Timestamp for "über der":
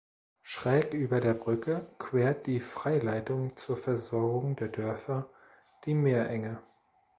0.95-1.35